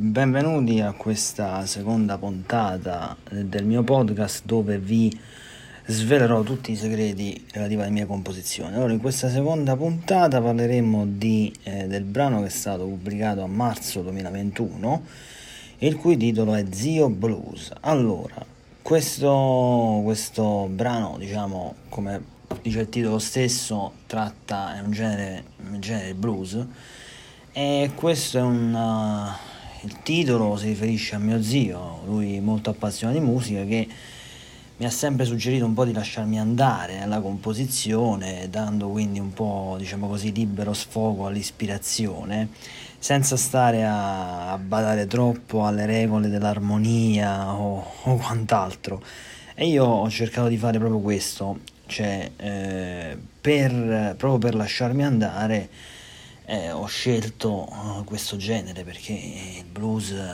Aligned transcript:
benvenuti 0.00 0.80
a 0.80 0.92
questa 0.92 1.66
seconda 1.66 2.18
puntata 2.18 3.16
del 3.28 3.64
mio 3.64 3.82
podcast 3.82 4.44
dove 4.44 4.78
vi 4.78 5.10
svelerò 5.86 6.42
tutti 6.42 6.70
i 6.70 6.76
segreti 6.76 7.44
relativi 7.50 7.80
alle 7.80 7.90
mie 7.90 8.06
composizioni. 8.06 8.76
Allora, 8.76 8.92
in 8.92 9.00
questa 9.00 9.28
seconda 9.28 9.74
puntata 9.74 10.40
parleremo 10.40 11.04
di, 11.04 11.52
eh, 11.64 11.88
del 11.88 12.04
brano 12.04 12.38
che 12.42 12.46
è 12.46 12.50
stato 12.50 12.84
pubblicato 12.84 13.42
a 13.42 13.48
marzo 13.48 14.02
2021, 14.02 15.02
il 15.78 15.96
cui 15.96 16.16
titolo 16.16 16.54
è 16.54 16.64
Zio 16.70 17.08
Blues. 17.08 17.72
Allora, 17.80 18.36
questo, 18.80 20.00
questo 20.04 20.68
brano, 20.70 21.16
diciamo, 21.18 21.74
come 21.88 22.22
dice 22.62 22.82
il 22.82 22.88
titolo 22.88 23.18
stesso, 23.18 23.94
tratta, 24.06 24.76
è 24.76 24.80
un 24.80 24.92
genere, 24.92 25.42
un 25.68 25.80
genere 25.80 26.14
blues 26.14 26.64
e 27.50 27.90
questo 27.96 28.38
è 28.38 28.42
un... 28.42 29.36
Il 29.82 30.02
titolo 30.02 30.56
si 30.56 30.66
riferisce 30.66 31.14
a 31.14 31.18
mio 31.18 31.40
zio, 31.40 32.00
lui 32.04 32.40
molto 32.40 32.70
appassionato 32.70 33.18
di 33.18 33.24
musica 33.24 33.64
che 33.64 33.86
mi 34.78 34.86
ha 34.86 34.90
sempre 34.90 35.24
suggerito 35.24 35.64
un 35.64 35.74
po' 35.74 35.84
di 35.84 35.92
lasciarmi 35.92 36.38
andare 36.38 36.98
nella 36.98 37.20
composizione, 37.20 38.48
dando 38.50 38.88
quindi 38.88 39.20
un 39.20 39.32
po', 39.32 39.76
diciamo 39.78 40.08
così, 40.08 40.32
libero 40.32 40.72
sfogo 40.72 41.26
all'ispirazione, 41.26 42.48
senza 42.98 43.36
stare 43.36 43.84
a, 43.84 44.52
a 44.52 44.58
badare 44.58 45.06
troppo 45.06 45.64
alle 45.64 45.86
regole 45.86 46.28
dell'armonia 46.28 47.54
o, 47.54 47.84
o, 48.02 48.16
quant'altro. 48.16 49.00
E 49.54 49.66
io 49.66 49.84
ho 49.84 50.10
cercato 50.10 50.48
di 50.48 50.56
fare 50.56 50.78
proprio 50.78 51.00
questo, 51.00 51.58
cioè 51.86 52.30
eh, 52.36 53.16
per, 53.40 54.14
proprio 54.16 54.38
per 54.38 54.54
lasciarmi 54.56 55.04
andare 55.04 55.68
eh, 56.50 56.70
ho 56.70 56.86
scelto 56.86 57.68
uh, 57.70 58.04
questo 58.04 58.38
genere 58.38 58.82
perché 58.82 59.12
il 59.12 59.64
blues 59.70 60.12
eh, 60.12 60.24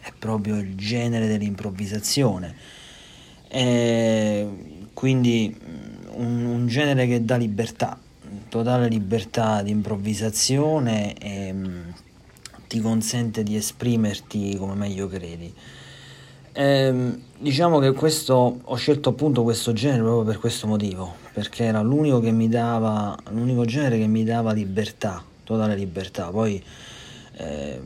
è 0.00 0.12
proprio 0.18 0.56
il 0.56 0.74
genere 0.74 1.26
dell'improvvisazione. 1.26 2.54
E 3.48 4.48
quindi 4.94 5.54
mm, 5.54 6.14
un, 6.14 6.44
un, 6.46 6.66
genere 6.66 7.06
che 7.06 7.26
dà 7.26 7.36
libertà, 7.36 7.98
totale 8.48 8.88
libertà 8.88 9.60
di 9.60 9.70
improvvisazione 9.70 11.12
e 11.18 11.50
um, 11.50 11.92
ti 12.66 12.80
consente 12.80 13.42
di 13.42 13.54
esprimerti 13.54 14.56
come 14.56 14.74
meglio 14.74 15.08
credi. 15.08 15.52
Eh, 16.56 17.18
diciamo 17.36 17.80
che 17.80 17.92
questo 17.92 18.60
ho 18.64 18.76
scelto 18.76 19.10
appunto 19.10 19.42
questo 19.42 19.74
genere 19.74 20.00
proprio 20.00 20.24
per 20.24 20.38
questo 20.38 20.66
motivo, 20.66 21.16
perché 21.34 21.64
era 21.64 21.82
l'unico 21.82 22.20
che 22.20 22.30
mi 22.30 22.48
dava 22.48 23.14
l'unico 23.28 23.66
genere 23.66 23.98
che 23.98 24.06
mi 24.06 24.24
dava 24.24 24.52
libertà, 24.52 25.22
totale 25.44 25.76
libertà. 25.76 26.30
Poi 26.30 26.62
eh, 27.36 27.80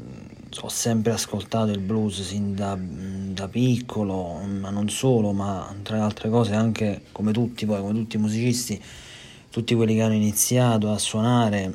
ho 0.60 0.68
sempre 0.68 1.12
ascoltato 1.12 1.70
il 1.70 1.80
blues 1.80 2.22
sin 2.22 2.54
da, 2.54 2.76
da, 2.78 3.48
piccolo, 3.48 4.40
ma 4.44 4.70
non 4.70 4.88
solo, 4.88 5.32
ma 5.32 5.74
tra 5.82 5.96
le 5.96 6.02
altre 6.02 6.30
cose 6.30 6.54
anche 6.54 7.02
come 7.12 7.32
tutti, 7.32 7.66
poi 7.66 7.80
come 7.80 7.92
tutti 7.92 8.16
i 8.16 8.20
musicisti, 8.20 8.82
tutti 9.50 9.74
quelli 9.74 9.94
che 9.94 10.02
hanno 10.02 10.14
iniziato 10.14 10.90
a 10.90 10.98
suonare 10.98 11.74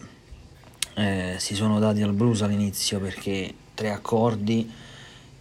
eh, 0.96 1.36
si 1.38 1.56
sono 1.56 1.80
dati 1.80 2.02
al 2.02 2.14
blues 2.14 2.42
all'inizio 2.42 3.00
perché 3.00 3.54
tre 3.74 3.92
accordi 3.92 4.70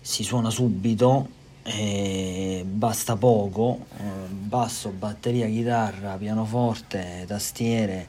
si 0.00 0.24
suona 0.24 0.50
subito 0.50 1.40
e 1.62 2.64
basta 2.66 3.16
poco, 3.16 3.86
eh, 3.96 4.28
basso, 4.28 4.90
batteria, 4.90 5.46
chitarra, 5.46 6.16
pianoforte, 6.16 7.24
tastiere 7.26 8.08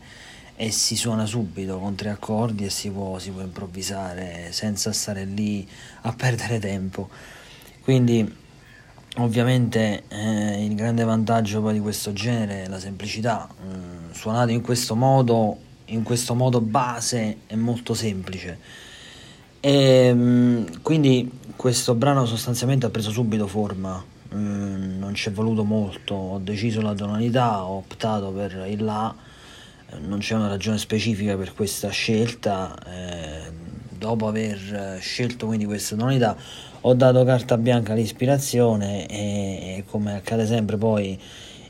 e 0.55 0.71
si 0.71 0.95
suona 0.95 1.25
subito 1.25 1.79
con 1.79 1.95
tre 1.95 2.09
accordi 2.09 2.65
e 2.65 2.69
si 2.69 2.89
può, 2.89 3.17
si 3.17 3.31
può 3.31 3.41
improvvisare 3.41 4.49
senza 4.51 4.91
stare 4.91 5.25
lì 5.25 5.67
a 6.01 6.13
perdere 6.13 6.59
tempo. 6.59 7.09
Quindi 7.81 8.41
ovviamente 9.17 10.03
eh, 10.07 10.65
il 10.65 10.75
grande 10.75 11.03
vantaggio 11.03 11.61
poi 11.61 11.73
di 11.73 11.79
questo 11.79 12.13
genere 12.13 12.63
è 12.63 12.67
la 12.67 12.79
semplicità. 12.79 13.47
Mm, 13.65 14.11
suonato 14.11 14.51
in 14.51 14.61
questo 14.61 14.95
modo, 14.95 15.57
in 15.85 16.03
questo 16.03 16.35
modo 16.35 16.61
base 16.61 17.37
è 17.47 17.55
molto 17.55 17.93
semplice. 17.93 18.59
E, 19.59 20.13
mm, 20.13 20.65
quindi 20.81 21.39
questo 21.55 21.95
brano 21.95 22.25
sostanzialmente 22.25 22.85
ha 22.85 22.89
preso 22.89 23.11
subito 23.11 23.47
forma, 23.47 24.03
mm, 24.35 24.99
non 24.99 25.15
ci 25.15 25.29
è 25.29 25.31
voluto 25.31 25.63
molto, 25.63 26.13
ho 26.13 26.39
deciso 26.39 26.81
la 26.81 26.93
tonalità, 26.93 27.63
ho 27.63 27.77
optato 27.77 28.29
per 28.31 28.65
il 28.67 28.83
La 28.83 29.13
non 29.99 30.19
c'è 30.19 30.35
una 30.35 30.47
ragione 30.47 30.77
specifica 30.77 31.35
per 31.37 31.53
questa 31.53 31.89
scelta. 31.89 32.75
Eh, 32.85 33.51
dopo 33.97 34.27
aver 34.27 34.97
scelto 34.99 35.45
quindi 35.45 35.65
questa 35.65 35.95
tonalità, 35.95 36.35
ho 36.81 36.93
dato 36.93 37.23
carta 37.23 37.57
bianca 37.57 37.93
all'ispirazione 37.93 39.07
e, 39.07 39.77
e 39.77 39.83
come 39.87 40.15
accade 40.15 40.45
sempre 40.45 40.75
poi 40.75 41.17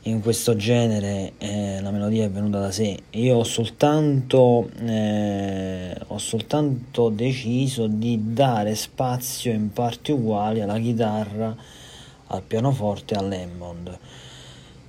in 0.06 0.20
questo 0.20 0.54
genere 0.56 1.32
eh, 1.38 1.80
la 1.80 1.90
melodia 1.90 2.24
è 2.24 2.30
venuta 2.30 2.58
da 2.58 2.70
sé. 2.70 2.98
Io 3.10 3.36
ho 3.36 3.44
soltanto, 3.44 4.68
eh, 4.80 5.96
ho 6.08 6.18
soltanto 6.18 7.08
deciso 7.08 7.86
di 7.86 8.32
dare 8.32 8.74
spazio 8.74 9.52
in 9.52 9.72
parti 9.72 10.12
uguali 10.12 10.60
alla 10.60 10.78
chitarra, 10.78 11.54
al 12.26 12.42
pianoforte 12.42 13.14
e 13.14 13.16
all'Hammond. 13.16 13.98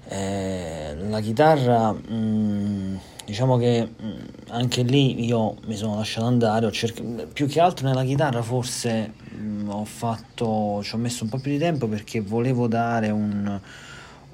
Eh, 0.08 0.96
la 1.08 1.20
chitarra 1.22 1.92
mh, 1.92 2.14
mm, 2.14 2.96
diciamo 3.26 3.58
che 3.58 3.90
mm, 4.02 4.14
anche 4.50 4.84
lì 4.84 5.26
io 5.26 5.58
mi 5.66 5.76
sono 5.76 5.96
lasciato 5.96 6.28
andare, 6.28 6.72
cerc- 6.72 7.26
più 7.34 7.48
che 7.48 7.60
altro 7.60 7.88
nella 7.88 8.04
chitarra 8.04 8.42
forse 8.42 9.14
mh, 9.32 9.38
mm, 9.38 9.70
ho 9.70 9.86
fatto, 9.86 10.82
ci 10.84 10.94
ho 10.94 10.98
messo 10.98 11.24
un 11.24 11.30
po' 11.32 11.40
più 11.40 11.52
di 11.52 11.58
tempo 11.58 11.88
perché 11.88 12.22
volevo 12.22 12.68
dare 12.68 13.10
un, 13.10 13.60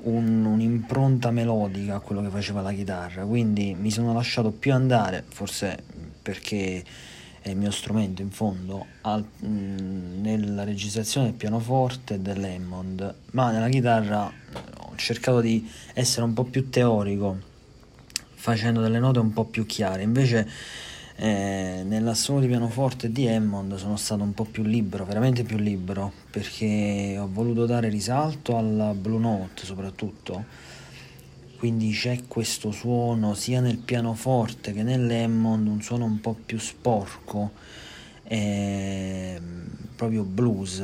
un, 0.03 0.45
un'impronta 0.45 1.31
melodica 1.31 1.95
a 1.95 1.99
quello 1.99 2.21
che 2.21 2.29
faceva 2.29 2.61
la 2.61 2.73
chitarra, 2.73 3.23
quindi 3.25 3.75
mi 3.79 3.91
sono 3.91 4.13
lasciato 4.13 4.51
più 4.51 4.73
andare, 4.73 5.23
forse 5.27 5.81
perché 6.21 6.83
è 7.41 7.49
il 7.49 7.57
mio 7.57 7.71
strumento 7.71 8.21
in 8.21 8.29
fondo, 8.29 8.85
al, 9.01 9.25
mh, 9.39 9.47
mm, 9.47 10.21
nella 10.21 10.63
registrazione 10.65 11.27
del 11.27 11.35
pianoforte 11.35 12.15
e 12.15 12.19
dell'Hammond, 12.19 13.15
ma 13.31 13.51
nella 13.51 13.69
chitarra 13.69 14.25
ho 14.25 14.95
cercato 14.97 15.39
di 15.39 15.67
essere 15.93 16.25
un 16.25 16.33
po' 16.33 16.43
più 16.43 16.69
teorico 16.69 17.49
facendo 18.41 18.81
delle 18.81 18.97
note 18.97 19.19
un 19.19 19.33
po' 19.33 19.45
più 19.45 19.67
chiare. 19.67 20.01
Invece 20.01 20.49
eh, 21.17 21.83
nell'assolo 21.85 22.39
di 22.39 22.47
pianoforte 22.47 23.11
di 23.11 23.27
Hammond 23.27 23.75
sono 23.75 23.97
stato 23.97 24.23
un 24.23 24.33
po' 24.33 24.45
più 24.45 24.63
libero, 24.63 25.05
veramente 25.05 25.43
più 25.43 25.57
libero, 25.57 26.11
perché 26.31 27.17
ho 27.19 27.29
voluto 27.31 27.67
dare 27.67 27.87
risalto 27.89 28.57
alla 28.57 28.95
Blue 28.95 29.19
Note 29.19 29.63
soprattutto. 29.63 30.43
Quindi 31.59 31.91
c'è 31.91 32.21
questo 32.27 32.71
suono 32.71 33.35
sia 33.35 33.59
nel 33.59 33.77
pianoforte 33.77 34.73
che 34.73 34.81
nell'Hammond, 34.81 35.67
un 35.67 35.81
suono 35.83 36.05
un 36.05 36.19
po' 36.19 36.35
più 36.43 36.57
sporco, 36.57 37.51
eh, 38.23 39.39
proprio 39.95 40.23
blues 40.23 40.81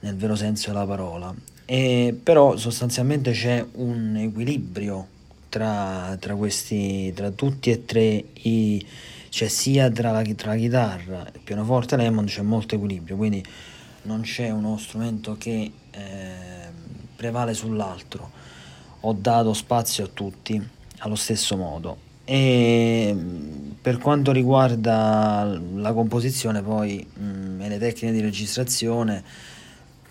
nel 0.00 0.16
vero 0.16 0.34
senso 0.34 0.72
della 0.72 0.86
parola. 0.86 1.32
E, 1.64 2.18
però 2.20 2.56
sostanzialmente 2.56 3.30
c'è 3.30 3.64
un 3.74 4.16
equilibrio 4.16 5.20
tra, 5.52 6.16
tra, 6.18 6.34
questi, 6.34 7.12
tra 7.12 7.30
tutti 7.30 7.70
e 7.70 7.84
tre 7.84 8.24
i, 8.32 8.82
cioè 9.28 9.48
sia 9.48 9.90
tra 9.90 10.10
la, 10.10 10.22
tra 10.34 10.52
la 10.52 10.56
chitarra, 10.56 11.28
il 11.30 11.40
pianoforte 11.44 11.94
e 11.94 11.98
l'Hammond 11.98 12.26
c'è 12.26 12.40
molto 12.40 12.74
equilibrio, 12.74 13.16
quindi 13.16 13.44
non 14.04 14.22
c'è 14.22 14.48
uno 14.48 14.78
strumento 14.78 15.36
che 15.36 15.70
eh, 15.90 16.30
prevale 17.14 17.52
sull'altro. 17.52 18.30
Ho 19.00 19.12
dato 19.12 19.52
spazio 19.52 20.04
a 20.04 20.08
tutti 20.08 20.68
allo 21.00 21.16
stesso 21.16 21.54
modo. 21.58 21.98
E 22.24 23.14
per 23.82 23.98
quanto 23.98 24.32
riguarda 24.32 25.60
la 25.74 25.92
composizione, 25.92 26.62
poi 26.62 27.06
mh, 27.12 27.24
mm, 27.24 27.60
e 27.60 27.68
le 27.68 27.78
tecniche 27.78 28.14
di 28.14 28.22
registrazione, 28.22 29.22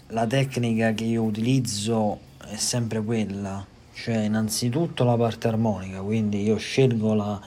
la 0.09 0.27
tecnica 0.27 0.93
che 0.93 1.05
io 1.05 1.23
utilizzo 1.23 2.19
è 2.47 2.57
sempre 2.57 3.01
quella, 3.01 3.65
cioè 4.01 4.17
innanzitutto 4.17 5.03
la 5.03 5.15
parte 5.15 5.47
armonica, 5.47 6.01
quindi 6.01 6.41
io 6.41 6.57
scelgo 6.57 7.13
la, 7.13 7.39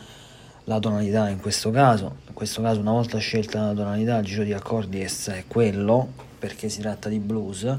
la 0.64 0.78
tonalità 0.78 1.28
in 1.28 1.40
questo 1.40 1.72
caso, 1.72 2.18
in 2.28 2.32
questo 2.32 2.62
caso 2.62 2.78
una 2.78 2.92
volta 2.92 3.18
scelta 3.18 3.60
la 3.60 3.72
tonalità 3.72 4.18
il 4.18 4.24
giro 4.24 4.44
di 4.44 4.52
accordi 4.52 5.00
è 5.00 5.44
quello, 5.48 6.06
perché 6.38 6.68
si 6.68 6.80
tratta 6.80 7.08
di 7.08 7.18
blues, 7.18 7.76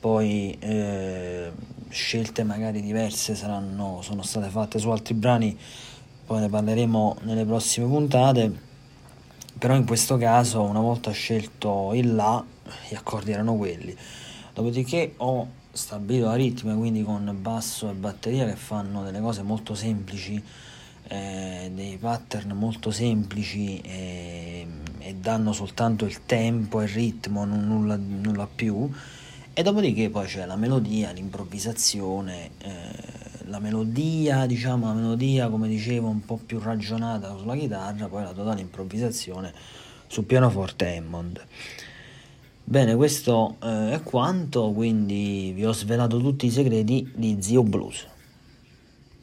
poi 0.00 0.56
eh, 0.58 1.52
scelte 1.90 2.42
magari 2.42 2.82
diverse 2.82 3.36
saranno, 3.36 4.00
sono 4.02 4.22
state 4.22 4.48
fatte 4.48 4.80
su 4.80 4.90
altri 4.90 5.14
brani, 5.14 5.56
poi 6.26 6.40
ne 6.40 6.48
parleremo 6.48 7.18
nelle 7.22 7.44
prossime 7.44 7.86
puntate, 7.86 8.52
però 9.58 9.76
in 9.76 9.86
questo 9.86 10.16
caso 10.16 10.60
una 10.62 10.80
volta 10.80 11.12
scelto 11.12 11.92
il 11.94 12.16
La, 12.16 12.44
gli 12.88 12.96
accordi 12.96 13.30
erano 13.30 13.54
quelli, 13.54 13.96
dopodiché 14.52 15.14
ho 15.18 15.48
stabilito 15.72 16.26
la 16.26 16.34
ritmica, 16.34 16.76
quindi 16.76 17.02
con 17.02 17.36
basso 17.40 17.90
e 17.90 17.94
batteria 17.94 18.46
che 18.46 18.56
fanno 18.56 19.02
delle 19.02 19.20
cose 19.20 19.42
molto 19.42 19.74
semplici 19.74 20.42
eh, 21.12 21.70
dei 21.74 21.98
pattern 21.98 22.52
molto 22.52 22.90
semplici 22.90 23.78
e, 23.80 24.66
e, 24.98 25.14
danno 25.14 25.52
soltanto 25.52 26.06
il 26.06 26.24
tempo 26.24 26.80
e 26.80 26.84
il 26.84 26.90
ritmo, 26.90 27.44
nulla, 27.44 27.96
nulla, 27.96 28.46
più. 28.52 28.90
E 29.52 29.62
dopodiché 29.62 30.08
poi 30.08 30.26
c'è 30.26 30.46
la 30.46 30.56
melodia, 30.56 31.10
l'improvvisazione, 31.10 32.50
eh, 32.58 33.44
la 33.44 33.58
melodia, 33.58 34.46
diciamo 34.46 34.86
la 34.86 34.94
melodia 34.94 35.48
come 35.48 35.68
dicevo 35.68 36.08
un 36.08 36.24
po' 36.24 36.38
più 36.38 36.58
ragionata 36.58 37.36
sulla 37.36 37.56
chitarra, 37.56 38.06
poi 38.08 38.22
la 38.22 38.32
totale 38.32 38.62
improvvisazione 38.62 39.52
sul 40.06 40.24
pianoforte 40.24 40.96
Hammond. 40.96 41.44
Bene, 42.64 42.94
questo 42.96 43.56
eh, 43.62 43.92
è 43.92 44.02
quanto, 44.02 44.70
quindi 44.72 45.52
vi 45.54 45.66
ho 45.66 45.72
svelato 45.72 46.18
tutti 46.18 46.46
i 46.46 46.50
segreti 46.50 47.10
di 47.14 47.36
Zio 47.40 47.62
Blues. 47.62 48.06